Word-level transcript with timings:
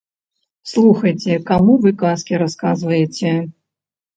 Слухайце, 0.71 1.35
каму 1.49 1.75
вы 1.83 1.93
казкі 2.05 2.41
расказваеце? 2.45 3.39